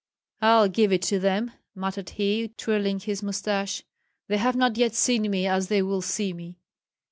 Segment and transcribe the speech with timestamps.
[0.41, 3.83] "I'll give it to them!" muttered he, twirling his mustache.
[4.29, 6.57] "They have not yet seen me as they will see me."